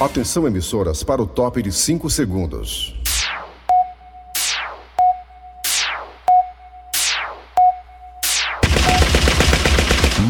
[0.00, 2.94] Atenção, emissoras, para o top de 5 segundos.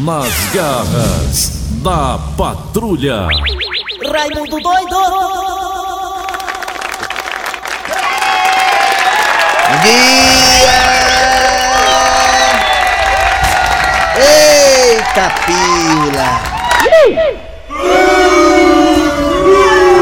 [0.03, 1.51] Nas garras
[1.83, 3.27] da patrulha.
[4.11, 4.97] Raimundo doido!
[9.83, 10.79] Dia!
[14.17, 16.41] Eita pila!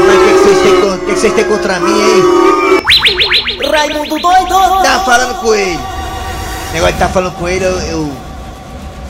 [0.06, 2.80] Mas o que, que vocês têm, con- o que, que vocês têm contra mim, hein?
[3.70, 4.82] Raimundo doido!
[4.82, 5.78] Tava falando com ele.
[6.70, 8.12] O negócio de tá falando com ele, eu, eu.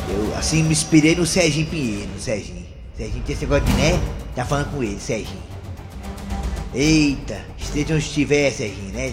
[0.08, 2.64] eu, assim, me inspirei no Serginho Pinheiro, Serginho.
[2.96, 4.00] Serginho tem esse negócio de né?
[4.34, 5.50] Tá falando com ele, Serginho.
[6.74, 9.12] Eita, esteja onde estiver, Serginho, né?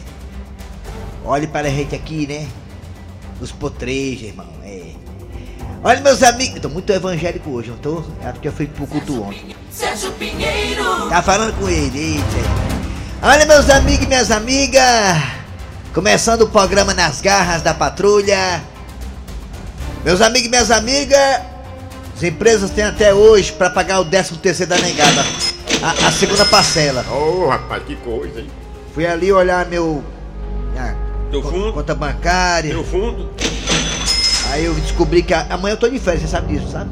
[1.26, 2.48] Olhe para a gente aqui, né?
[3.42, 4.92] Os potrejos, irmão, é.
[5.84, 6.56] Olha, meus amigos.
[6.56, 8.04] Eu tô muito evangélico hoje, não tô?
[8.24, 9.56] É porque eu fui pro culto ontem.
[9.70, 11.10] Sérgio Pinheiro!
[11.10, 12.67] Tá falando com ele, eita.
[13.22, 14.84] Olha, meus amigos e minhas amigas.
[15.94, 18.62] Começando o programa Nas Garras da Patrulha.
[20.06, 21.42] Meus amigos e minhas amigas.
[22.16, 25.22] As empresas têm até hoje para pagar o 13 terceiro da negada.
[25.82, 27.04] A, a segunda parcela.
[27.12, 28.50] Ô, rapaz, que coisa, hein?
[28.94, 30.04] Fui ali olhar meu.
[30.72, 30.96] Minha
[31.30, 31.74] Teu co- fundo?
[31.74, 32.74] conta bancária.
[32.74, 33.30] Meu fundo?
[34.52, 36.90] Aí eu descobri que a- amanhã eu tô de férias, você sabe disso, sabe?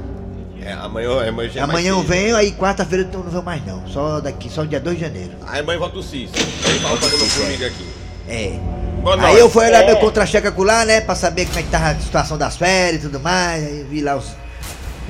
[0.65, 2.07] É, amanhã, amanhã já é amanhã eu cedo.
[2.07, 3.87] venho, aí quarta-feira eu não venho mais não.
[3.87, 5.31] Só daqui, só dia 2 de janeiro.
[5.47, 6.31] Aí amanhã volta o Cis.
[6.65, 7.85] Aí fala pagando comigo aqui.
[8.27, 8.59] É.
[9.03, 9.37] Boa Aí noite.
[9.39, 11.01] eu fui olhar meu contra-cheque acular, né?
[11.01, 13.63] Pra saber como é que tava a situação das férias e tudo mais.
[13.63, 14.25] Aí eu vi lá os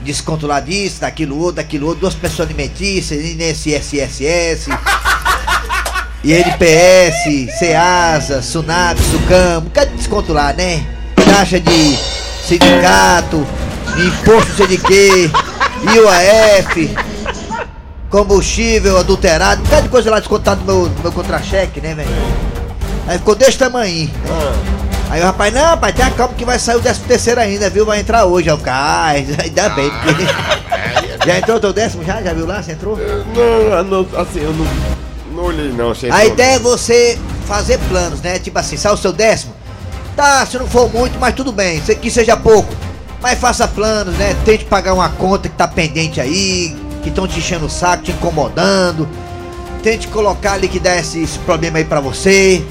[0.03, 4.67] desconto lá disso, daquilo outro, daquilo outro, duas pessoas alimentícias, INSSSS,
[6.23, 10.85] INPS, CEASA, SUNAP, SUCAM, um bocado de desconto lá, né?
[11.15, 11.97] Taxa de
[12.45, 13.47] sindicato,
[13.97, 15.31] imposto não sei de quê,
[15.95, 16.93] IOAF,
[18.09, 22.09] combustível adulterado, um bocado de coisa lá descontado no meu, no meu contra-cheque, né, velho?
[23.07, 24.09] Aí ficou desse tamanho.
[25.09, 27.85] Aí o rapaz, não, rapaz, tenha calma que vai sair o 13 terceiro ainda, viu?
[27.85, 28.49] Vai entrar hoje.
[28.49, 30.25] Eu, ah, ainda bem, porque.
[31.25, 32.21] Já entrou o teu décimo já?
[32.21, 32.61] Já viu lá?
[32.61, 32.97] Você entrou?
[32.97, 34.67] Não, não, assim, eu não,
[35.33, 35.89] não olhei não.
[35.89, 37.17] Você A ideia é você
[37.47, 38.37] fazer planos, né?
[38.37, 39.51] Tipo assim, sai o seu décimo.
[40.15, 41.81] Tá, se não for muito, mas tudo bem.
[41.81, 42.71] Se que seja pouco.
[43.25, 44.35] Mas faça planos, né?
[44.45, 48.11] Tente pagar uma conta que tá pendente aí, que estão te enchendo o saco, te
[48.11, 49.09] incomodando.
[49.81, 52.63] Tente colocar, liquidar esse, esse problema aí pra você.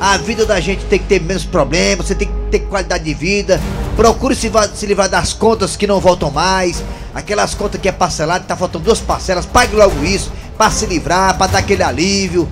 [0.00, 3.14] A vida da gente tem que ter menos problemas, você tem que ter qualidade de
[3.14, 3.60] vida.
[3.96, 6.84] Procure se, se livrar das contas que não voltam mais.
[7.12, 11.36] Aquelas contas que é parcelado, tá faltando duas parcelas, pague logo isso, pra se livrar,
[11.36, 12.48] pra dar aquele alívio,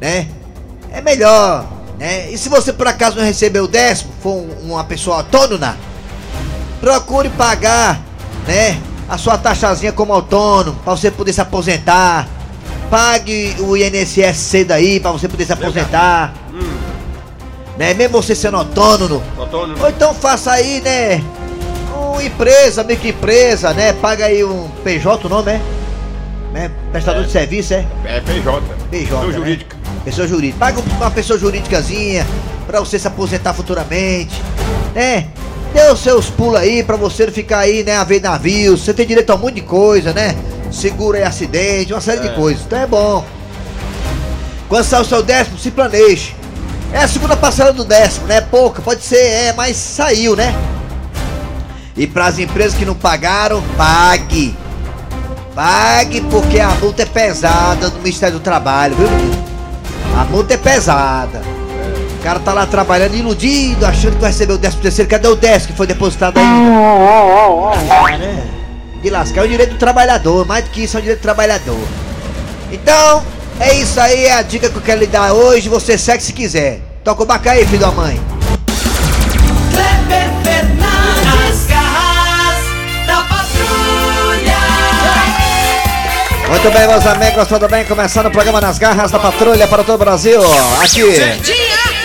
[0.00, 0.26] né?
[0.90, 1.66] É melhor,
[1.98, 2.30] né?
[2.30, 5.76] E se você por acaso não recebeu o décimo, for um- uma pessoa autônoma,
[6.84, 7.98] procure pagar,
[8.46, 8.78] né?
[9.08, 12.28] A sua taxazinha como autônomo, pra você poder se aposentar.
[12.90, 16.34] Pague o INSS cedo aí, pra você poder se aposentar.
[17.78, 17.94] Né?
[17.94, 19.22] Mesmo você sendo autônomo.
[19.38, 19.82] Autônomo.
[19.82, 21.24] Ou então faça aí, né?
[21.96, 23.94] Uma empresa, microempresa, né?
[23.94, 25.60] Paga aí um PJ, o nome é?
[26.52, 26.70] Né?
[26.92, 27.86] Prestador de serviço, é?
[28.04, 28.62] É PJ.
[28.90, 29.06] PJ.
[29.06, 29.32] Pessoa né?
[29.32, 29.76] jurídica.
[30.04, 30.58] Pessoa jurídica.
[30.58, 32.26] Paga uma pessoa jurídicazinha
[32.66, 34.40] pra você se aposentar futuramente,
[34.94, 35.28] né?
[35.74, 38.84] Dê os seus pulos aí pra você não ficar aí, né, a ver navios.
[38.84, 40.36] Você tem direito a um monte de coisa, né?
[40.70, 42.28] Seguro aí acidente, uma série É.
[42.28, 42.62] de coisas.
[42.64, 43.24] Então é bom.
[44.68, 46.36] Quando sair o seu décimo, se planeje.
[46.92, 48.40] É a segunda parcela do décimo, né?
[48.40, 50.54] Pouca, pode ser, é, mas saiu, né?
[51.96, 54.56] E para as empresas que não pagaram, pague.
[55.56, 59.08] Pague porque a multa é pesada no Ministério do Trabalho, viu?
[60.20, 61.42] A multa é pesada.
[62.24, 65.10] O cara tá lá trabalhando iludido, achando que vai receber o décimo terceiro.
[65.10, 66.70] Cadê o décimo que foi depositado ainda?
[68.16, 68.46] né?
[69.02, 70.46] De lascar, é o direito do trabalhador.
[70.46, 71.78] Mais do que isso, é o direito do trabalhador.
[72.72, 73.22] Então,
[73.60, 75.68] é isso aí, é a dica que eu quero lhe dar hoje.
[75.68, 76.80] Você segue se quiser.
[77.04, 78.18] Toca o baca aí, filho da mãe.
[79.70, 82.64] Kleber Fernandes, garras
[83.06, 84.56] da patrulha!
[86.48, 87.84] Muito bem, meus amigos, tudo bem?
[87.84, 90.40] Começando o programa Nas Garras da Patrulha para todo o Brasil.
[90.82, 91.02] Aqui,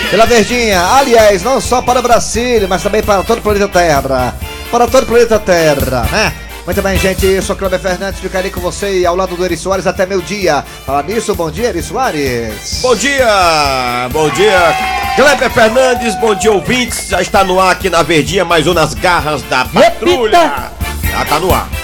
[0.10, 0.82] pela Verdinha.
[0.94, 4.36] Aliás, não só para o Brasil, mas também para todo o planeta Terra.
[4.72, 6.34] Para todo o planeta Terra, né?
[6.66, 7.26] Muito bem, gente.
[7.26, 10.64] Eu sou Cláudio Fernandes, ficarei com você ao lado do Eri Soares até meu dia.
[10.86, 12.80] Falar nisso, bom dia, Eri Soares.
[12.82, 14.76] Bom dia, bom dia,
[15.16, 18.94] Kleber Fernandes, bom dia ouvintes, já está no ar aqui na Verdinha, mais um nas
[18.94, 20.72] garras da patrulha.
[21.10, 21.79] Já tá no ar.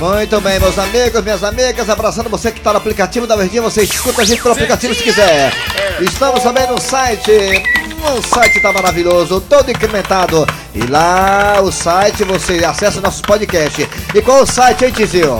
[0.00, 3.82] Muito bem, meus amigos, minhas amigas, abraçando você que está no aplicativo da Verdinha, você
[3.82, 5.52] escuta a gente pelo aplicativo se quiser.
[6.00, 10.46] Estamos também no site, o site tá maravilhoso, todo incrementado.
[10.74, 13.86] E lá o site você acessa nossos podcasts.
[14.14, 15.38] E qual o site, hein, Tizio?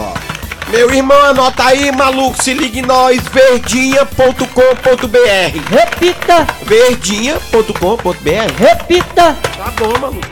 [0.68, 4.44] Meu irmão, anota aí, maluco, se ligue em nós, verdinha.com.br.
[5.70, 8.12] Repita, Verdinha.com.br.
[8.58, 9.36] repita.
[9.56, 10.28] Tá bom, maluco.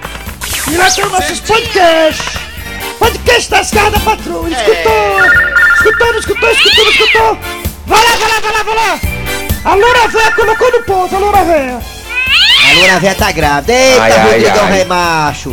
[0.71, 2.48] E nós temos nossos podcasts.
[2.99, 4.57] Podcast das garras da patrulha.
[4.57, 5.25] Escutou?
[5.75, 7.39] Escutou, não escutou, escutou, não escutou?
[7.87, 9.01] Vai lá, vai lá, vai lá, vai lá.
[9.65, 11.79] A Loura Véia colocou no ponto, a Loura Véia.
[11.79, 13.73] A Loura Véia tá grávida.
[13.73, 14.73] Eita, Ai, ai, Rodrigão ai.
[14.73, 15.53] Rei Macho.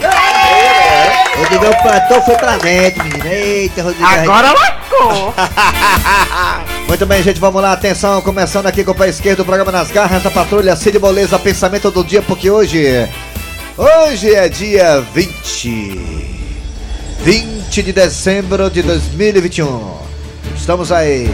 [1.38, 3.26] Rodrigão plantou, foi pra dentro, menino.
[3.28, 5.34] Eita, Rodrigão Rei- lascou.
[6.88, 9.90] Muito bem, gente, vamos lá, atenção, começando aqui com o pé esquerdo, o programa Nas
[9.92, 13.10] Garras da Patrulha, Cid Moleza, pensamento do dia, porque hoje,
[13.78, 16.35] hoje é dia 20,
[17.24, 19.98] 20 de dezembro de 2021,
[20.56, 21.30] estamos aí,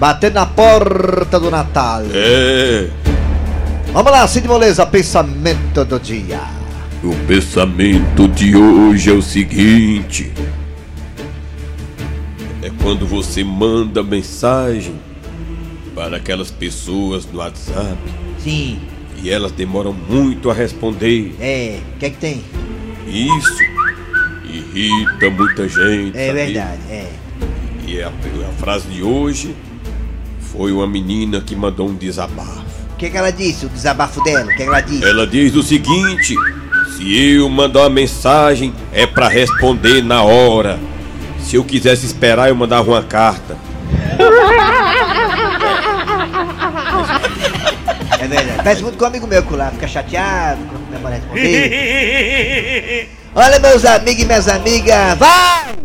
[0.00, 2.88] batendo na porta do Natal, É,
[3.92, 6.40] vamos lá, Cid Moleza, pensamento do dia,
[7.02, 10.32] o pensamento de hoje é o seguinte:
[12.60, 14.94] é quando você manda mensagem
[15.94, 17.96] para aquelas pessoas no WhatsApp.
[18.42, 18.80] Sim,
[19.22, 21.34] e elas demoram muito a responder.
[21.40, 22.42] é, o que é que tem?
[23.06, 23.77] Isso
[24.48, 26.16] irrita muita gente.
[26.16, 26.44] É sabia?
[26.44, 27.06] verdade, é,
[27.86, 29.54] E a, a frase de hoje
[30.52, 32.64] foi uma menina que mandou um desabafo.
[32.92, 35.04] o que é que ela disse, o desabafo dela, o que é que ela disse?
[35.04, 36.34] Ela diz o seguinte:
[36.96, 40.78] se eu mandar uma mensagem é pra responder na hora.
[41.40, 43.56] Se eu quisesse esperar, eu mandava uma carta.
[48.18, 48.56] É verdade.
[48.56, 50.60] Parece muito com um amigo meu que lá fica chateado
[50.90, 53.08] quando a responder.
[53.34, 55.76] Olha, meus amigos e minhas amigas, vai!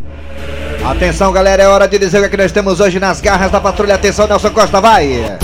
[0.84, 3.96] Atenção, galera, é hora de dizer o que nós temos hoje nas garras da patrulha.
[3.96, 5.38] Atenção, Nelson Costa, vai!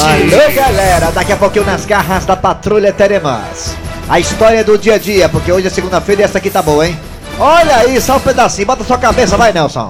[0.00, 3.74] Alô, galera, daqui a pouquinho nas garras da patrulha teremos
[4.08, 6.86] a história do dia a dia, porque hoje é segunda-feira e essa aqui tá boa,
[6.86, 6.98] hein?
[7.38, 9.88] Olha aí, só um pedacinho, bota sua cabeça, vai, Nelson.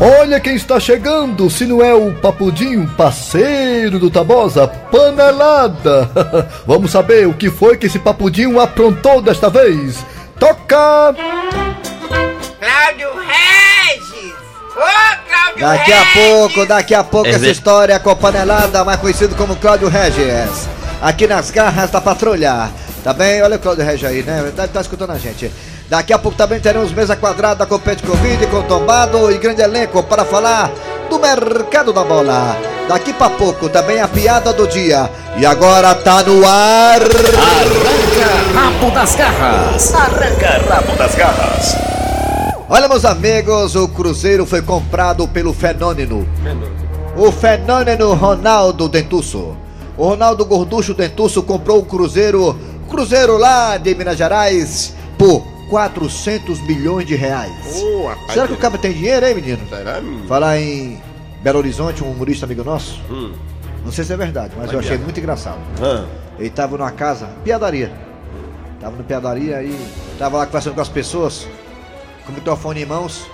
[0.00, 6.10] Olha quem está chegando, se não é o Papudinho, parceiro do Tabosa, panelada.
[6.66, 9.98] Vamos saber o que foi que esse Papudinho aprontou desta vez.
[10.38, 11.14] Toca!
[12.58, 14.32] Cláudio Regis!
[14.74, 16.12] Ô, Cláudio Daqui a Regis!
[16.30, 19.88] pouco, daqui a pouco, É essa ver- história com a panelada, mais conhecido como Cláudio
[19.88, 20.66] Regis.
[21.02, 22.70] Aqui nas garras da patrulha.
[23.04, 23.42] Tá bem?
[23.42, 24.44] Olha o Cláudio Regis aí, né?
[24.54, 25.50] Deve estar escutando a gente.
[25.90, 30.00] Daqui a pouco também teremos mesa quadrada com Pet Covid, com tombado e grande elenco
[30.04, 30.70] para falar
[31.10, 32.56] do mercado da bola.
[32.86, 35.10] Daqui pra pouco também a piada do dia.
[35.36, 37.00] E agora tá no ar.
[38.54, 39.92] Rabo das garras!
[39.92, 41.76] Arranca rabo das garras!
[42.68, 46.24] Olha, meus amigos, o Cruzeiro foi comprado pelo Fenômeno.
[47.16, 49.56] O Fenômeno Ronaldo Dentuço.
[49.98, 52.56] O Ronaldo Gorducho Dentuço comprou o Cruzeiro,
[52.88, 57.80] Cruzeiro lá de Minas Gerais, por 400 milhões de reais.
[57.80, 59.68] Ô, rapaz, Será que o cara tem dinheiro, hein, menino?
[59.68, 60.26] Será, menino?
[60.26, 61.00] Falar em
[61.42, 63.00] Belo Horizonte, um humorista amigo nosso.
[63.08, 63.32] Hum.
[63.84, 65.60] Não sei se é verdade, mas eu achei muito engraçado.
[65.80, 66.06] Hã?
[66.38, 67.92] Ele tava numa casa, piadaria.
[68.80, 69.76] Tava no piadaria e
[70.18, 71.46] tava lá conversando com as pessoas,
[72.26, 73.26] com o microfone em mãos.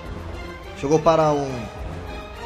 [0.79, 1.49] Chegou para um,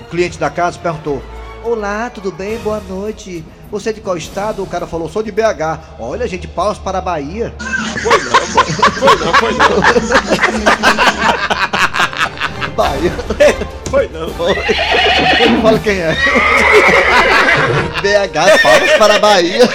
[0.00, 1.22] um cliente da casa e perguntou:
[1.64, 2.58] Olá, tudo bem?
[2.58, 3.44] Boa noite.
[3.70, 4.62] Você é de qual estado?
[4.62, 5.98] O cara falou: Sou de BH.
[5.98, 7.54] Olha, gente, paus para a Bahia.
[8.02, 9.68] Foi não, foi não.
[12.74, 13.12] Bahia.
[13.88, 14.26] Foi não.
[14.26, 16.16] Não falo quem é.
[18.02, 19.68] BH, paus para a Bahia.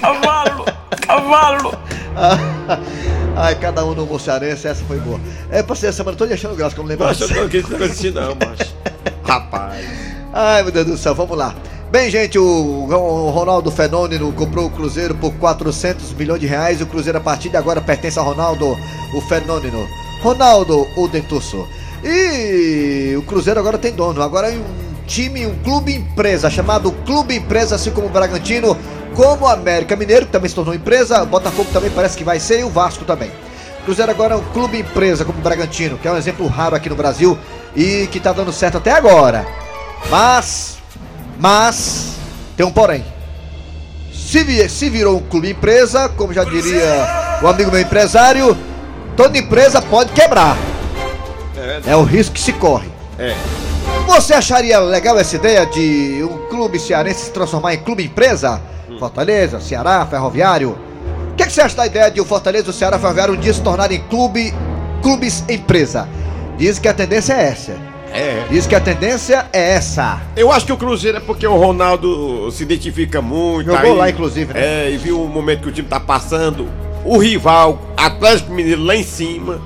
[0.00, 0.64] Cavalo!
[1.06, 1.74] Cavalo!
[3.36, 5.20] Ai, cada um no moçarense, essa foi boa.
[5.50, 7.08] É, passei a semana toda achando graça, como lembrar.
[7.08, 8.74] Macho, eu não negócio assim não, macho.
[9.24, 9.86] Rapaz.
[10.32, 11.54] Ai, meu Deus do céu, vamos lá.
[11.90, 16.80] Bem, gente, o, o Ronaldo Fenômeno comprou o Cruzeiro por 400 milhões de reais.
[16.80, 18.76] O Cruzeiro, a partir de agora, pertence a Ronaldo,
[19.14, 19.86] o Fenômeno.
[20.20, 21.66] Ronaldo, o Dentuço.
[22.02, 24.20] E o Cruzeiro agora tem dono.
[24.20, 24.64] Agora é um
[25.06, 28.76] time, um clube empresa, chamado Clube Empresa, assim como o Bragantino,
[29.14, 31.22] como o América Mineiro, que também se tornou empresa.
[31.22, 33.30] O Botafogo também parece que vai ser, e o Vasco também.
[33.84, 36.88] Cruzeiro agora é um clube empresa, como o Bragantino, que é um exemplo raro aqui
[36.88, 37.38] no Brasil
[37.76, 39.46] e que tá dando certo até agora.
[40.10, 40.75] Mas,
[41.38, 42.14] mas,
[42.56, 43.04] tem um porém.
[44.12, 48.56] Se, se virou um clube empresa, como já diria o amigo meu empresário,
[49.16, 50.56] toda empresa pode quebrar.
[51.86, 52.88] É o risco que se corre.
[53.18, 53.34] É.
[54.06, 58.60] Você acharia legal essa ideia de um clube cearense se transformar em clube empresa?
[58.98, 60.76] Fortaleza, Ceará, Ferroviário.
[61.32, 63.36] O que, que você acha da ideia de o Fortaleza e o Ceará Ferroviário um
[63.36, 64.54] dia se tornarem clube,
[65.02, 66.08] clubes empresa?
[66.56, 67.76] Diz que a tendência é essa.
[68.16, 68.44] É.
[68.50, 70.20] Diz que a tendência é essa.
[70.36, 73.70] Eu acho que o Cruzeiro é porque o Ronaldo se identifica muito.
[73.70, 74.86] Jogou lá, inclusive, né?
[74.86, 76.66] É, e viu o momento que o time tá passando.
[77.04, 79.60] O rival, Atlético Mineiro, lá em cima.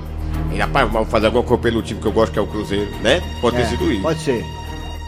[0.57, 3.21] rapaz, vamos fazer alguma coisa pelo time que eu gosto, que é o Cruzeiro, né?
[3.41, 4.01] Pode ter É, sido isso.
[4.01, 4.45] Pode ser.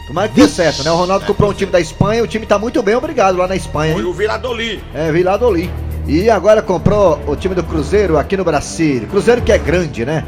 [0.06, 0.90] Tomara que dê certo, né?
[0.90, 3.56] O Ronaldo comprou um time da Espanha, o time tá muito bem, obrigado, lá na
[3.56, 4.08] Espanha, Foi hein?
[4.08, 4.82] o Viladoli.
[4.94, 5.70] É, vi lá do Oli.
[6.06, 9.06] E agora comprou o time do Cruzeiro aqui no Brasil.
[9.10, 10.22] Cruzeiro que é grande, né?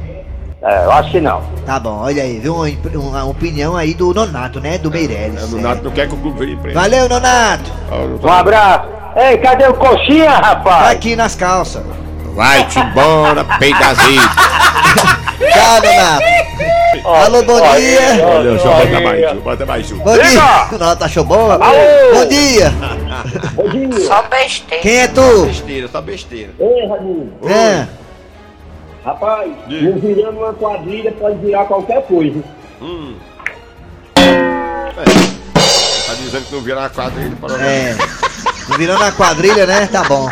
[0.62, 1.42] É, eu acho que não.
[1.65, 2.56] Tá bom, olha aí, viu?
[2.56, 4.77] Uma, opinião aí do Nonato, né?
[4.77, 5.42] Do Meirelles.
[5.51, 5.62] É, o é.
[5.62, 6.80] Nato não quer que o clube vire empresa.
[6.80, 7.72] Valeu, Nonato!
[8.24, 8.88] Um abraço.
[9.15, 10.92] Ei, cadê o coxinha, Tá rapaz?
[10.92, 11.84] aqui nas calças.
[12.33, 14.27] Vai-te embora, peidazito.
[15.53, 16.23] Tchau, Nonato!
[17.05, 18.25] Alô, bom dia!
[18.25, 19.97] Olha, eu botar mais um, bota mais um.
[19.99, 20.67] Bom dia!
[20.71, 21.49] Nonato achou bom?
[21.49, 22.73] Bom dia!
[24.07, 24.81] Só besteira.
[24.81, 25.45] Quem é tu?
[25.45, 26.51] Besteira, só besteira.
[26.59, 27.33] Ei, Raimundo.
[27.47, 27.87] É.
[29.05, 32.41] Rapaz, não virando uma quadrilha pode virar qualquer coisa.
[32.81, 33.15] Hum.
[34.15, 35.03] É.
[36.07, 37.95] Tá dizendo que não vira a quadrilha para É.
[38.77, 39.87] Virando a quadrilha, né?
[39.91, 40.29] Tá bom.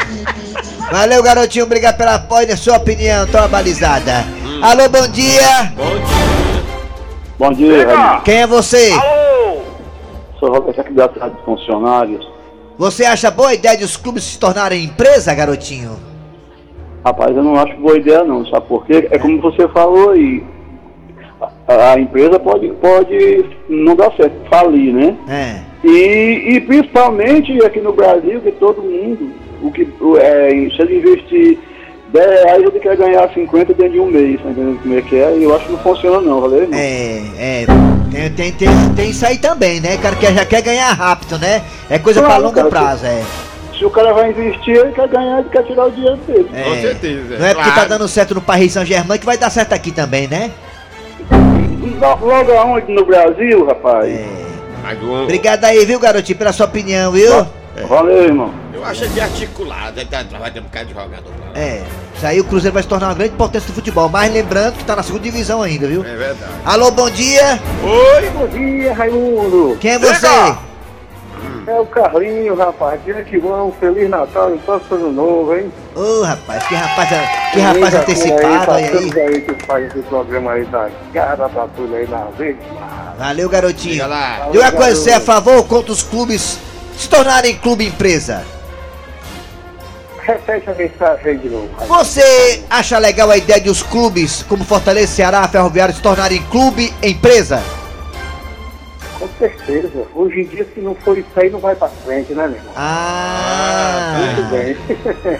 [0.91, 1.63] Valeu, garotinho.
[1.63, 3.25] Obrigado pela apoio da sua opinião.
[3.27, 4.25] Toma balizada.
[4.61, 5.71] Alô, bom dia.
[5.77, 7.85] Bom dia.
[7.85, 8.21] Bom dia.
[8.25, 8.89] Quem é você?
[10.37, 12.29] Sou Roberto aqui da Cidade dos Funcionários.
[12.77, 15.97] Você acha boa a ideia de os clubes se tornarem empresa, garotinho?
[17.05, 19.07] Rapaz, eu não acho boa ideia não, sabe por quê?
[19.11, 20.43] É como você falou aí.
[21.67, 25.15] A, a empresa pode, pode não dar certo, falir, né?
[25.29, 25.87] É.
[25.87, 30.97] E, e principalmente aqui no Brasil, que todo mundo, o que, o- é, se ele
[30.97, 31.57] investir
[32.13, 35.15] 10 reais, ele quer ganhar 50 dentro de um mês, tá entendendo como é que
[35.15, 35.37] é?
[35.37, 36.63] E eu acho que não funciona não, valeu?
[36.63, 36.77] irmão?
[36.79, 37.65] É, é.
[38.11, 39.95] Tem, tem, tem, tem isso aí também, né?
[39.95, 41.63] O cara quer, já quer ganhar rápido, né?
[41.89, 42.69] É coisa pra Claro, longo cara.
[42.69, 43.23] prazo, é.
[43.77, 46.49] Se o cara vai investir, ele quer ganhar, ele quer tirar o dinheiro dele.
[46.53, 46.63] É.
[46.63, 47.37] Com certeza.
[47.39, 50.27] Não é porque tá dando certo no Paris Saint-Germain que vai dar certo aqui também,
[50.27, 50.51] né?
[51.31, 54.05] Lo- Logo aonde no Brasil, rapaz?
[54.09, 54.25] É.
[55.23, 57.47] Obrigado aí, viu, garotinho, pela sua opinião, viu?
[57.87, 58.53] Valeu, irmão.
[58.73, 61.51] Eu acho de articulado, aí tá- vai ter um bocado de jogador pra lá.
[61.57, 61.83] É.
[62.15, 64.09] Isso aí o Cruzeiro vai se tornar uma grande potência do futebol.
[64.09, 66.01] Mas lembrando que tá na segunda divisão ainda, viu?
[66.03, 66.51] É verdade.
[66.65, 67.59] Alô, bom dia.
[67.83, 68.29] Oi!
[68.31, 69.77] Bom dia, Raimundo.
[69.79, 70.27] Quem é você?
[71.67, 72.99] É o Carlinho, rapaz.
[73.05, 75.71] Dia que vão, Feliz Natal e próximo ano novo, hein?
[75.95, 77.09] Ô, rapaz, que rapaz,
[77.53, 79.11] que rapaz antecipado, olha aí.
[79.15, 82.57] Aí, aí que faz esse programa aí da Garra Patrulha aí na vez.
[83.17, 84.07] Valeu, garotinho.
[84.07, 84.47] Lá.
[84.51, 86.57] Diga uma coisa, você é a favor ou contra os clubes
[87.01, 88.43] se tornarem clube empresa?
[90.23, 91.69] Repete a mensagem aí de novo.
[91.87, 96.93] Você acha legal a ideia de os clubes como Fortaleza, Ceará, Ferroviário se tornarem clube
[97.01, 97.61] empresa?
[99.17, 100.03] Com certeza.
[100.15, 102.73] Hoje em dia, se não for isso aí, não vai pra frente, né, meu irmão?
[102.75, 104.77] Ah, Muito bem.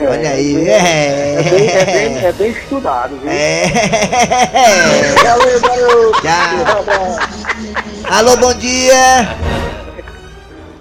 [0.07, 0.67] olha aí.
[0.69, 2.25] É bem, é bem, É.
[2.25, 3.31] é bem estudado, viu?
[3.31, 3.65] É.
[5.23, 6.21] Valeu, garoto.
[6.21, 7.17] Tchau.
[8.17, 9.35] Alô, bom dia.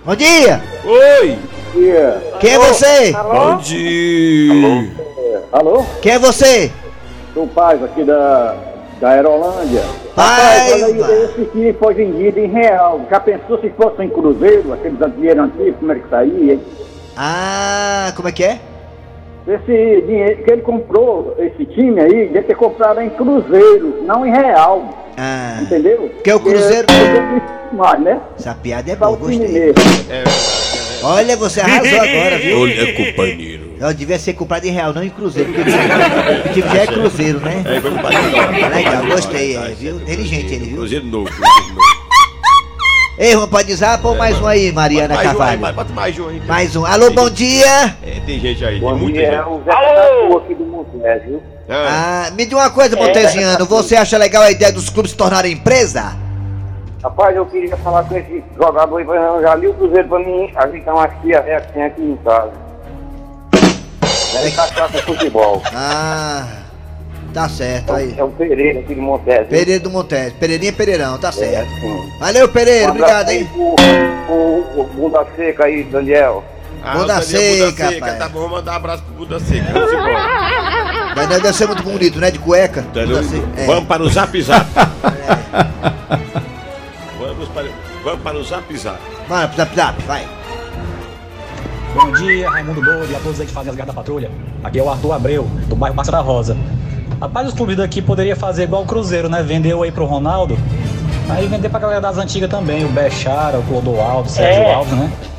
[0.02, 0.62] Bom dia.
[0.82, 1.38] Oi!
[1.74, 2.22] Dia.
[2.40, 3.12] Quem é você?
[3.12, 4.90] Bom dia!
[5.52, 5.84] Alô?
[6.00, 6.72] Quem é você?
[7.34, 8.56] Sou o Paz aqui da,
[8.98, 9.82] da Aerolândia.
[10.16, 13.02] Paz, esse aqui foi vendido em real.
[13.10, 16.58] Já pensou se fosse em cruzeiro, aqueles dinheiro antigos, como é que saía?
[17.14, 18.58] Ah, como é que é?
[19.46, 24.30] Esse dinheiro que ele comprou, esse time aí, deve ter comprado em cruzeiro, não em
[24.32, 25.09] real.
[25.22, 25.58] Ah.
[25.60, 26.08] Entendeu?
[26.14, 26.86] Porque o Cruzeiro.
[27.74, 28.18] Mais, né?
[28.38, 29.48] Essa piada é Só boa, gostei.
[29.48, 29.74] mesmo.
[31.02, 32.60] Olha, você arrasou agora, viu?
[32.60, 33.70] Olha, companheiro.
[33.78, 37.40] Eu devia ser comprado em real, não em cruzeiro, porque o time- já é cruzeiro,
[37.40, 37.62] né?
[37.66, 38.68] É, vamos bater agora.
[38.76, 39.96] Legal, gostei, é, viu?
[39.96, 40.76] Inteligente ele, viu?
[40.76, 41.99] Cruzeiro novo, Cruzeiro novo.
[43.20, 45.60] Ei, Juan, pode zap ou mais um aí, Mariana Mais um aí, Carvalho?
[45.60, 46.40] mais- bota mais um aí.
[46.48, 46.86] Mais um.
[46.86, 47.94] Alô, bom dia!
[48.02, 49.46] É, tem gente aí, tem Bom muita dia, é gente.
[49.46, 50.38] o Zé Alô!
[50.38, 51.42] aqui do Monté, viu?
[51.68, 55.16] Ah, Ah, me diga uma coisa, Montesiano, você acha legal a ideia dos clubes se
[55.18, 56.16] tornarem empresa?
[57.02, 60.50] Rapaz, eu queria falar com esse jogador aí pra arranjar ali o Cruzeiro pra mim
[60.56, 62.52] ajeitar umas tia velha que tem aqui em casa.
[64.32, 65.62] Deve caçar com futebol.
[65.74, 66.46] Ah,
[67.32, 68.14] tá certo aí.
[68.16, 69.38] É o Pereira aqui do Monté.
[69.40, 69.46] viu?
[69.48, 71.70] Pereira do Montes, Pereirinha Pereirão, tá certo.
[71.80, 72.10] Sim.
[72.18, 73.74] Valeu, Pereira, Um obrigado, aí pro-
[74.74, 76.44] pro Bunda Seca aí, Daniel.
[76.82, 78.18] ah, Buda o Daniel Seca, Buda rapaz.
[78.18, 79.72] Tá bom, vamos mandar um abraço pro Buda Seca.
[79.72, 81.12] Vamos embora.
[81.16, 82.30] Mas deve ser muito bonito, né?
[82.30, 82.82] De cueca.
[82.82, 83.66] Seca, é.
[83.66, 84.66] Vamos para o Zap Zap.
[87.18, 87.68] Vamos para,
[88.04, 88.98] vamos para o Zap Zap.
[89.28, 90.26] Mano, zap, zap, vai.
[91.94, 94.30] Bom dia, Raimundo Doido e a todos aí que fazem as garras da patrulha.
[94.62, 96.56] Aqui é o Arthur Abreu, do bairro Massa da Rosa.
[97.20, 99.42] Rapaz, os clubes daqui poderiam fazer igual o Cruzeiro, né?
[99.42, 100.56] Vendeu aí pro Ronaldo.
[101.28, 104.74] Aí vender pra galera das antigas também, o Bechara, o Clodoaldo, o Sérgio É.
[104.74, 105.12] Alves, né?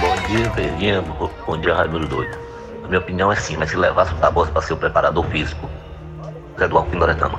[0.00, 1.02] Bom dia, Verdinha.
[1.46, 2.36] Bom- dia, Raimundo Doido.
[2.84, 5.68] A minha opinião é sim, mas se levasse o Tabosa para ser o preparador físico,
[6.58, 7.38] Zé do Alfim Loretama.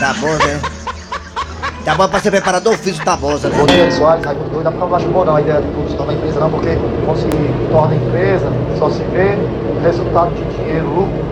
[0.00, 0.60] Tá bom, né?
[1.84, 3.56] Tá bom pra ser preparador físico da Bosa, né?
[3.56, 4.70] Bom dia, Soares, Raimundo Doido.
[4.70, 6.68] Não acho bom não a ideia de clube se tornar empresa não, porque
[7.06, 8.46] quando se torna empresa,
[8.78, 9.36] só se vê
[9.82, 11.24] resultado de dinheiro, lucro.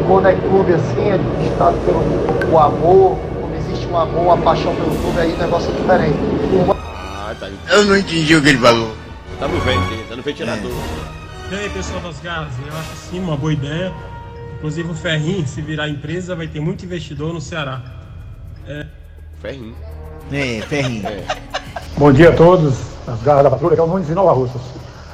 [0.00, 4.38] E quando é clube assim, é administrado pelo o amor, quando existe um amor, uma
[4.38, 6.18] paixão pelo clube, aí o negócio é diferente.
[6.52, 7.48] Uma- Ah, tá.
[7.70, 8.92] Eu não entendi o que ele falou.
[9.38, 10.72] Tá no vento, tá no ventilador.
[11.50, 13.92] E aí, pessoal das garras, eu acho sim uma boa ideia.
[14.58, 17.80] Inclusive o Ferrinho, se virar empresa, vai ter muito investidor no Ceará.
[18.66, 18.86] É...
[19.42, 19.74] Ferrinho.
[20.32, 21.02] É, Ferrinho.
[21.98, 24.62] Bom dia a todos, as garras da patrulha, que é o Nunes de Nova Russas.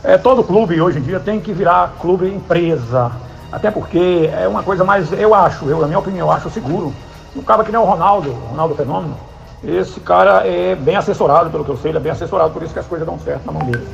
[0.04, 3.10] É, todo clube hoje em dia tem que virar clube empresa.
[3.50, 6.92] Até porque é uma coisa mais, eu acho, eu, na minha opinião, eu acho seguro.
[7.34, 9.16] Um cara que nem o Ronaldo, o Ronaldo Fenômeno,
[9.64, 12.74] esse cara é bem assessorado, pelo que eu sei, ele é bem assessorado, por isso
[12.74, 13.88] que as coisas dão certo na mão dele.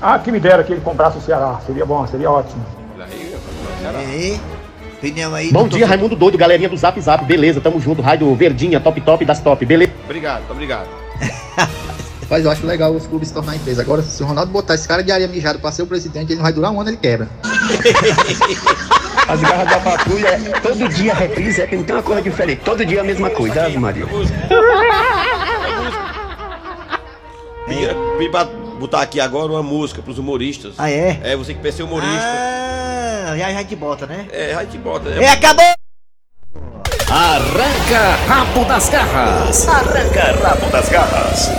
[0.00, 2.64] Ah, que me dera que ele comprasse o Ceará, seria bom, seria ótimo.
[2.98, 4.40] aí, opinião aí.
[5.52, 9.24] Bom dia, Raimundo Doido, galerinha do Zap Zap, beleza, tamo junto, Rádio Verdinha, top top
[9.24, 9.92] das top, beleza?
[10.04, 10.88] Obrigado, obrigado.
[12.22, 13.82] Rapaz, eu acho legal os clubes se tornar empresa.
[13.82, 16.36] Agora, se o Ronaldo botar esse cara de areia mijado pra ser o presidente, ele
[16.36, 17.28] não vai durar um ano, ele quebra.
[19.28, 22.62] As garras da patrulha, é todo dia reprise, é que não tem uma coisa diferente.
[22.64, 24.06] Todo dia a mesma coisa, Ave Maria.
[28.34, 28.46] Pra
[28.80, 30.74] botar aqui agora uma música pros humoristas.
[30.76, 31.20] Ah, é?
[31.22, 32.18] É, você que pensa ser humorista.
[32.20, 32.83] Ah,
[33.36, 34.26] já, já te bota, né?
[34.32, 35.08] É, aí te bota.
[35.10, 35.64] É, acabou!
[37.10, 39.68] Arranca rabo das garras.
[39.68, 41.50] Arranca rabo das garras.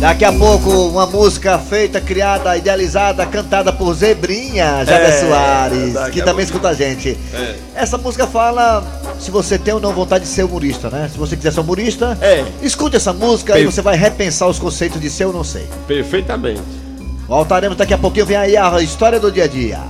[0.00, 6.18] Daqui a pouco, uma música feita, criada, idealizada, cantada por Zebrinha, Jader É, Soares, que
[6.20, 6.40] também pouco.
[6.42, 7.16] escuta a gente.
[7.32, 7.54] É.
[7.74, 8.84] Essa música fala
[9.18, 11.08] se você tem ou não vontade de ser humorista, né?
[11.10, 12.44] Se você quiser ser humorista, É.
[12.60, 15.66] escute essa música e você vai repensar os conceitos de ser ou não ser.
[15.86, 16.60] Perfeitamente.
[17.34, 19.80] Voltaremos daqui a pouquinho, vem aí a história do dia a dia.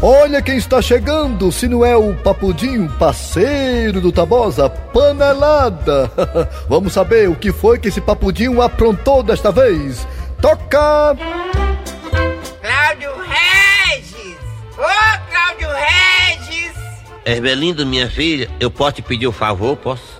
[0.00, 6.10] Olha quem está chegando, se não é o Papudinho, parceiro do Tabosa, panelada.
[6.70, 10.08] Vamos saber o que foi que esse Papudinho aprontou desta vez.
[10.40, 11.14] Toca!
[12.62, 14.38] Cláudio Regis!
[14.78, 16.72] Ô, Cláudio Regis!
[17.26, 20.13] Erbelinda, minha filha, eu posso te pedir um favor, posso?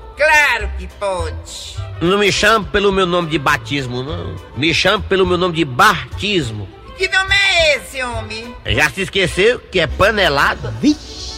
[0.55, 1.77] Claro que pode.
[2.01, 4.37] Não me chame pelo meu nome de batismo, não.
[4.57, 6.69] Me chame pelo meu nome de batismo.
[6.97, 8.55] Que nome é esse, homem?
[8.65, 10.73] Já se esqueceu que é panelada?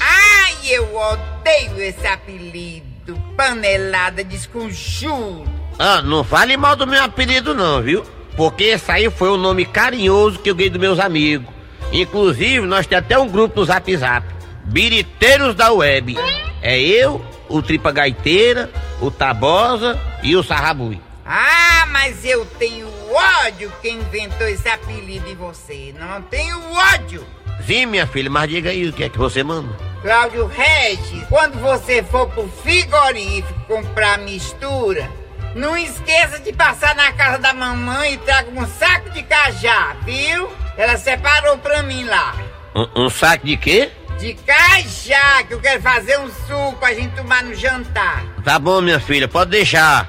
[0.00, 3.16] Ai, eu odeio esse apelido.
[3.34, 5.46] Panelada desconjuro.
[5.78, 8.04] Ah, não fale mal do meu apelido não, viu?
[8.36, 11.48] Porque esse aí foi o nome carinhoso que eu ganhei dos meus amigos.
[11.90, 14.26] Inclusive, nós temos até um grupo no Zap Zap.
[14.66, 16.18] Biriteiros da Web.
[16.60, 21.00] É eu, o Tripa Gaiteira, o Tabosa e o Sarrabui.
[21.24, 25.92] Ah, mas eu tenho ódio quem inventou esse apelido em você.
[25.98, 27.26] Não tenho ódio.
[27.66, 29.68] Sim, minha filha, mas diga aí o que é que você manda.
[30.02, 35.10] Cláudio Regis, quando você for pro frigorífico comprar mistura,
[35.54, 40.48] não esqueça de passar na casa da mamãe e traga um saco de cajá, viu?
[40.76, 42.36] Ela separou pra mim lá.
[42.74, 43.90] Um, um saco de quê?
[44.18, 48.24] De cajá, que eu quero fazer um suco pra gente tomar no jantar.
[48.42, 50.06] Tá bom, minha filha, pode deixar.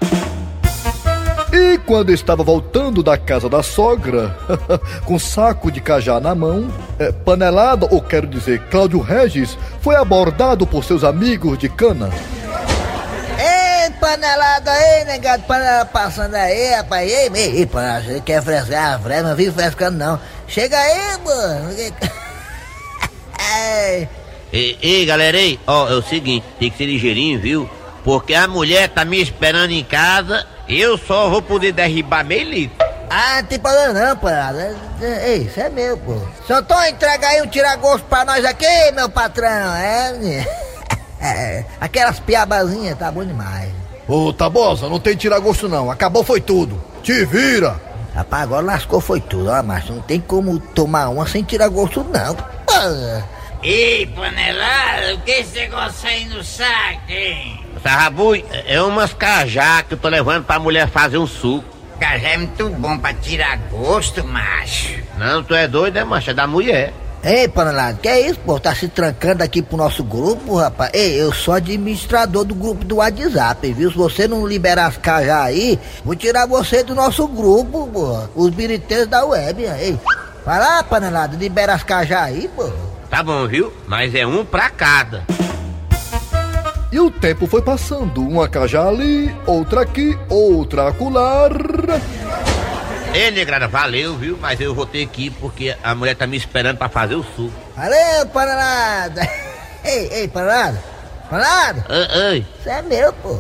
[1.52, 4.36] E quando estava voltando da casa da sogra,
[5.06, 10.66] com saco de cajá na mão, é, panelada, ou quero dizer, Cláudio Regis, foi abordado
[10.66, 12.10] por seus amigos de cana.
[13.38, 17.10] Ei, panelada aí, negado, panela passando aí, rapaz.
[17.10, 20.20] Ei, ei, ei panela, você quer frescar, fresca, não vive frescando não.
[20.48, 22.27] Chega aí, mano.
[23.88, 24.10] Ei.
[24.52, 27.70] Ei, ei, galera, aí, ó, é o seguinte, tem que ser ligeirinho, viu?
[28.04, 32.88] Porque a mulher tá me esperando em casa, eu só vou poder derribar meio litro.
[33.10, 34.76] Ah, não tem problema não, panelada.
[35.02, 36.18] Ei, isso é meu, pô.
[36.46, 39.74] Só tô entrega aí um tiragosto pra nós aqui, meu patrão.
[39.76, 40.46] É.
[41.20, 43.72] É, aquelas piabazinhas, tá bom demais.
[44.08, 45.92] Ô, Tabosa, não tem tirar gosto não.
[45.92, 46.82] Acabou foi tudo.
[47.04, 47.80] Te vira.
[48.16, 52.04] Rapaz, agora lascou foi tudo, ó, mas não tem como tomar uma sem tirar gosto
[52.06, 52.34] não.
[52.34, 53.37] Pô.
[53.64, 57.60] Ei, panelada, o que esse negócio aí no saco, hein?
[57.82, 61.66] Sarrabui, é umas cajá que eu tô levando pra mulher fazer um suco.
[62.00, 65.02] Cajá é muito bom pra tirar gosto, macho.
[65.18, 66.30] Não, tu é doido, é, macho?
[66.30, 66.94] É da mulher.
[67.24, 68.60] Ei, panelada, que é isso, pô?
[68.60, 70.92] Tá se trancando aqui pro nosso grupo, rapaz?
[70.94, 73.90] Ei, eu sou administrador do grupo do WhatsApp, viu?
[73.90, 78.30] Se você não liberar as cajá aí, vou tirar você do nosso grupo, pô.
[78.36, 80.00] Os biriteiros da web, ei.
[80.46, 82.72] Vai lá, panelada, libera as cajá aí, pô.
[83.10, 83.74] Tá bom, viu?
[83.88, 85.24] Mas é um pra cada.
[86.92, 91.50] E o tempo foi passando, uma cajá ali, outra aqui, outra acolá.
[93.14, 94.38] Ei, negrada, valeu, viu?
[94.40, 97.24] Mas eu vou ter que ir porque a mulher tá me esperando pra fazer o
[97.24, 97.52] suco.
[97.76, 99.22] Valeu, panelada.
[99.84, 100.84] Ei, ei, panelada.
[101.30, 101.86] Panelada.
[101.90, 102.46] Ei, ei.
[102.60, 103.40] Isso é meu, pô.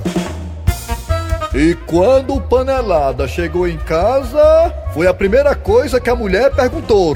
[1.53, 7.15] E quando o Panelada chegou em casa, foi a primeira coisa que a mulher perguntou.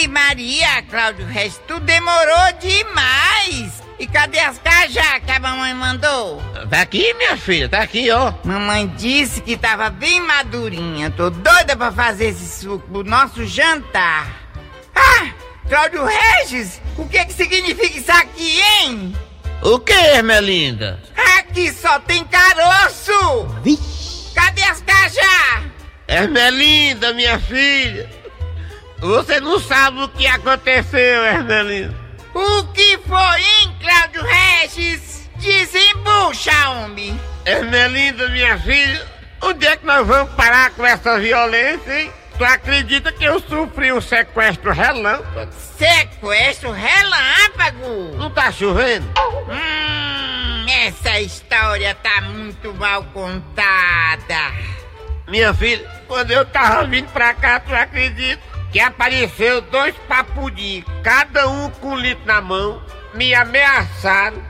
[0.00, 3.82] Ave Maria, Cláudio Reis, tu demorou demais.
[3.98, 6.42] E cadê as cajá que a mamãe mandou?
[6.70, 8.32] Tá aqui, minha filha, tá aqui, ó.
[8.42, 11.10] Mamãe disse que tava bem madurinha.
[11.10, 14.26] Tô doida pra fazer esse suco pro nosso jantar.
[14.94, 15.28] Ah,
[15.68, 19.14] Cláudio Regis, o que que significa isso aqui, hein?
[19.60, 20.98] O que, Ermelinda?
[21.38, 23.12] Aqui só tem caroço!
[24.34, 25.62] Cadê as cajá?
[26.08, 28.19] Ermelinda, minha filha.
[29.00, 31.94] Você não sabe o que aconteceu, Ermelinda.
[32.34, 35.28] O que foi, hein, Cláudio Regis?
[35.36, 37.18] Desembucha, homem!
[37.46, 39.06] Ermelinda, minha filha,
[39.40, 42.12] onde é que nós vamos parar com essa violência, hein?
[42.36, 45.52] Tu acredita que eu sofri um sequestro relâmpago?
[45.78, 48.16] Sequestro relâmpago?
[48.16, 49.06] Não tá chovendo?
[49.48, 54.52] Hum, essa história tá muito mal contada.
[55.26, 58.49] Minha filha, quando eu tava vindo pra cá, tu acredita?
[58.72, 62.80] Que apareceu dois papudinhos, cada um com um litro na mão,
[63.14, 64.40] me ameaçaram,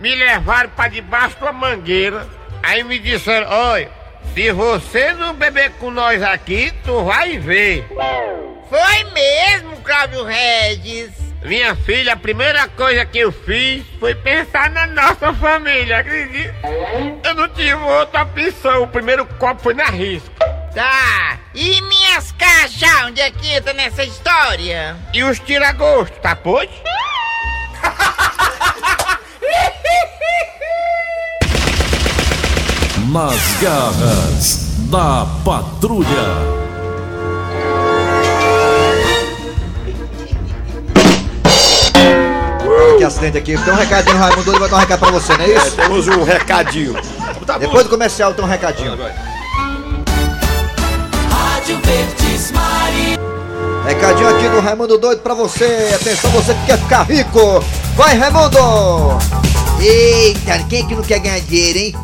[0.00, 2.26] me levaram pra debaixo da mangueira,
[2.62, 3.90] aí me disseram, olha,
[4.34, 7.86] se você não beber com nós aqui, tu vai ver.
[8.68, 11.10] Foi mesmo, Cláudio Regis?
[11.42, 16.54] Minha filha, a primeira coisa que eu fiz foi pensar na nossa família, acredita?
[17.22, 20.37] Eu não tive outra opção, o primeiro copo foi na risca.
[20.74, 24.96] Tá, e minhas cajá, onde é que entra nessa história?
[25.14, 26.68] E os tira-gosto, tá pois?
[33.10, 36.58] Nas garras da patrulha.
[42.98, 43.56] Que acidente aqui.
[43.56, 45.76] Tem um recadinho, Raimundo, ele vai dar um recado pra você, não é isso?
[45.76, 46.94] temos um recadinho.
[47.58, 48.90] Depois do comercial tem um recadinho.
[48.90, 49.37] Rádio
[53.88, 55.92] Recadinho aqui do Raimundo Doido pra você.
[55.94, 57.64] Atenção, você que quer ficar rico.
[57.96, 58.58] Vai, Raimundo!
[59.80, 61.96] Eita, quem é que não quer ganhar dinheiro, hein?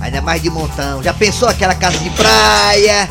[0.00, 1.00] Ainda mais de montão.
[1.00, 3.08] Já pensou aquela casa de praia?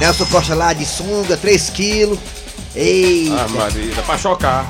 [0.00, 2.18] Nelson Costa lá de sunga, 3 quilos.
[2.74, 3.44] Eita.
[3.44, 4.66] Ah, Maria, dá pra chocar.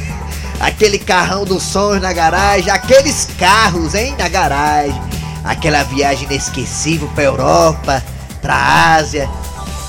[0.60, 4.98] Aquele carrão dos sonhos na garagem, aqueles carros, hein, na garagem.
[5.44, 8.02] Aquela viagem inesquecível pra Europa,
[8.40, 9.28] pra Ásia.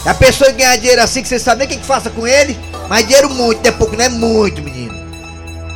[0.05, 2.57] A pessoa ganhar dinheiro assim que você sabe nem o que, que faça com ele,
[2.87, 4.93] mas dinheiro muito, não é pouco, não é muito, menino.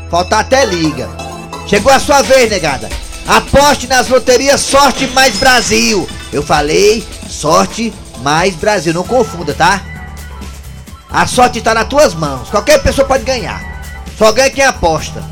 [0.10, 1.10] Faltar até liga.
[1.68, 2.90] Chegou a sua vez, negada.
[3.28, 6.08] Aposte nas loterias Sorte Mais Brasil.
[6.32, 9.82] Eu falei Sorte Mais Brasil, não confunda, tá?
[11.12, 12.50] A sorte tá nas tuas mãos.
[12.50, 13.84] Qualquer pessoa pode ganhar.
[14.18, 15.24] Só ganha quem aposta.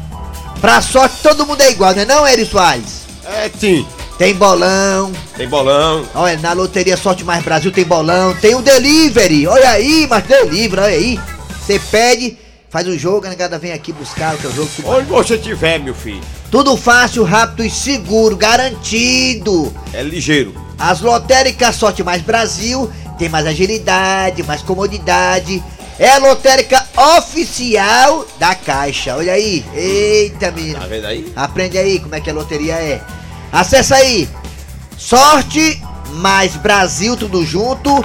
[0.59, 3.01] Pra sorte todo mundo é igual, não é não, Eri Soares?
[3.25, 3.85] É, sim.
[4.17, 5.11] Tem bolão.
[5.35, 6.03] Tem bolão.
[6.15, 8.33] Olha, na loteria Sorte Mais Brasil tem bolão.
[8.35, 9.45] Tem um delivery.
[9.45, 11.19] Olha aí, mas delivery, olha aí.
[11.61, 12.35] Você pede,
[12.67, 14.69] faz o jogo, a negada vem aqui buscar o teu jogo.
[14.85, 16.21] Onde você tiver, meu filho.
[16.49, 19.71] Tudo fácil, rápido e seguro, garantido.
[19.93, 20.55] É ligeiro.
[20.79, 25.63] As lotéricas Sorte Mais Brasil tem mais agilidade, mais comodidade.
[25.99, 29.15] É a lotérica oficial da Caixa.
[29.15, 29.63] Olha aí.
[29.75, 30.79] Eita, menino.
[30.79, 31.31] Tá vendo aí?
[31.35, 33.01] Aprende aí como é que a loteria é.
[33.51, 34.29] Acesse aí.
[34.97, 35.81] Sorte
[36.13, 38.03] mais Brasil tudo junto.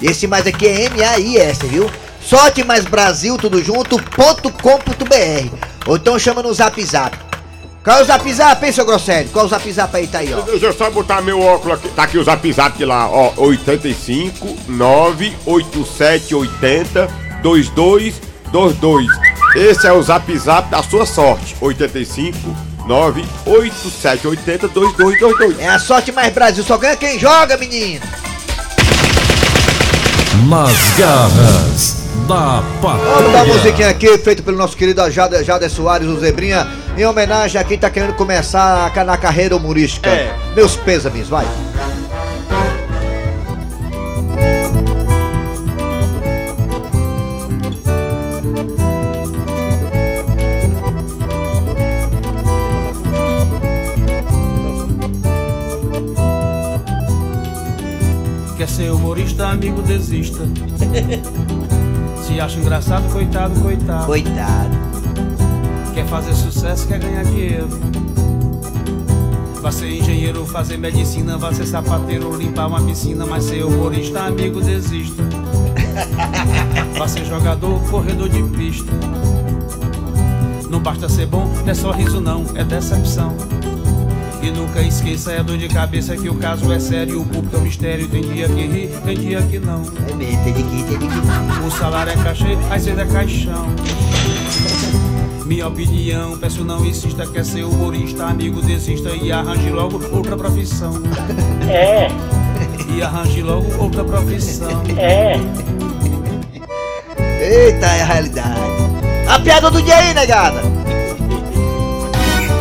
[0.00, 1.90] Esse mais aqui é M-A-I-S, viu?
[2.20, 5.56] Sorte mais Brasil tudo junto.com.br.
[5.86, 7.16] Ou então chama no Zap Zap.
[7.82, 9.28] Qual é o Zap Zap, hein, seu Grosselho?
[9.30, 10.40] Qual é o Zap Zap aí, tá aí, ó?
[10.42, 11.88] Deixa eu só botar meu óculos aqui.
[11.88, 13.32] Tá aqui o zap zap lá, ó.
[13.36, 17.08] 85 987 80
[17.42, 19.06] 2222.
[19.56, 21.56] Esse é o zap zap da sua sorte.
[21.60, 25.58] 85 987 80 2222.
[25.60, 28.04] É a sorte mais Brasil, só ganha quem joga, menino.
[30.48, 33.44] Nas garras da Vamos dar uma patrulha.
[33.54, 36.66] musiquinha aqui, feito pelo nosso querido Jade, Jade Soares, o Zebrinha,
[36.96, 40.08] em homenagem a quem tá querendo começar a- na carreira humorística.
[40.08, 40.34] É.
[40.54, 41.46] Meus pêsames, vai.
[59.42, 60.40] Humorista, amigo, desista.
[62.22, 64.06] Se acha engraçado, coitado, coitado.
[64.06, 64.70] Coitado.
[65.92, 67.68] Quer fazer sucesso, quer ganhar dinheiro.
[69.60, 74.60] Vai ser engenheiro, fazer medicina, vai ser sapateiro, limpar uma piscina, mas ser humorista, amigo,
[74.60, 75.22] desista.
[76.98, 78.90] Vai ser jogador, corredor de pista.
[80.68, 83.36] Não basta ser bom, é só riso não, é decepção.
[84.42, 87.58] E nunca esqueça, é dor de cabeça que o caso é sério, o público é
[87.60, 89.82] um mistério, tem dia que ri, tem dia que não.
[90.08, 91.66] É mesmo, tem dia que tem dia que não.
[91.66, 93.66] O salário é cachê, às vezes é caixão.
[95.46, 100.94] Minha opinião, peço não insista, quer ser humorista, amigo, desista e arranje logo outra profissão.
[101.68, 102.08] É.
[102.96, 104.82] E arranje logo outra profissão.
[104.96, 105.38] É.
[107.40, 108.60] Eita, é a realidade.
[109.28, 110.60] A piada do dia aí, negada.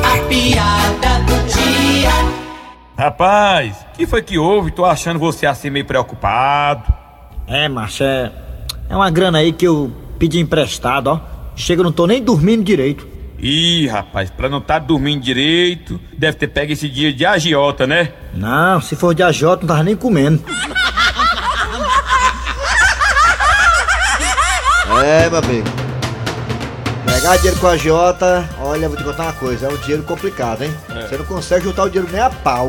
[0.04, 1.61] A piada do dia.
[3.02, 4.70] Rapaz, que foi que houve?
[4.70, 6.84] Tô achando você assim meio preocupado.
[7.48, 8.32] É, macho, é,
[8.88, 11.20] é uma grana aí que eu pedi emprestado, ó.
[11.56, 13.08] Chega, eu não tô nem dormindo direito.
[13.40, 18.12] Ih, rapaz, pra não tá dormindo direito, deve ter pego esse dia de agiota, né?
[18.36, 20.44] Não, se for de agiota, não tava nem comendo.
[25.04, 25.81] É, meu amigo.
[27.22, 30.64] Pegar dinheiro com a Jota, olha, vou te contar uma coisa, é um dinheiro complicado,
[30.64, 30.76] hein?
[30.90, 31.08] É.
[31.08, 32.68] Você não consegue juntar o dinheiro nem a pau.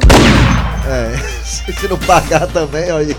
[0.86, 3.16] É, se não pagar também, olha.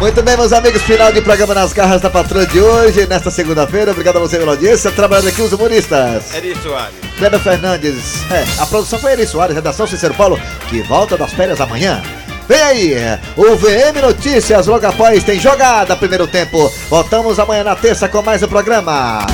[0.00, 3.90] Muito bem, meus amigos, final de programa nas garras da patrulha de hoje, nesta segunda-feira.
[3.90, 4.90] Obrigado a você pela audiência.
[4.90, 6.34] Trabalhando aqui os humoristas.
[6.34, 6.94] Eri Soares.
[7.18, 8.22] Kleber Fernandes.
[8.30, 12.02] É, a produção foi Eri Soares, redação Cícero Paulo, que volta das férias amanhã.
[12.48, 12.94] Vem aí,
[13.36, 16.72] o VM Notícias logo após tem jogada primeiro tempo.
[16.88, 19.26] Voltamos amanhã na terça com mais um programa.